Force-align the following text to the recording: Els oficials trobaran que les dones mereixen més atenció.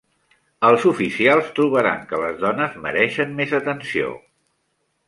Els 0.69 0.85
oficials 0.91 1.51
trobaran 1.59 2.01
que 2.13 2.23
les 2.25 2.43
dones 2.47 2.81
mereixen 2.87 3.39
més 3.43 3.57
atenció. 3.61 4.13